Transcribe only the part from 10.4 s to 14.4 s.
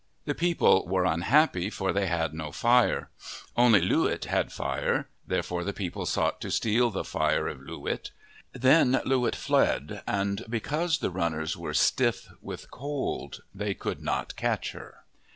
because the run ners were stiff with cold, they could not